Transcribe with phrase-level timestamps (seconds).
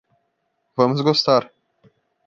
[0.77, 1.43] Vamos gostar.